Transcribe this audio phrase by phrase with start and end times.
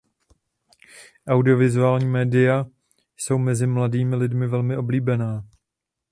[1.27, 2.65] Audiovizuální média
[3.17, 5.43] jsou mezi mladými lidmi velmi oblíbená.